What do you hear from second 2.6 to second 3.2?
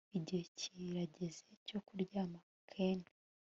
Ken